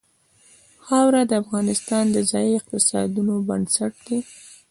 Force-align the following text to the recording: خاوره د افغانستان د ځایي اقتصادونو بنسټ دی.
خاوره 0.85 1.21
د 1.29 1.31
افغانستان 1.43 2.03
د 2.11 2.17
ځایي 2.31 2.51
اقتصادونو 2.59 3.33
بنسټ 3.47 3.93
دی. 4.07 4.19